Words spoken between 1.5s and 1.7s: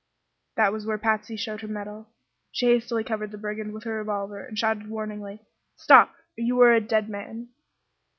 her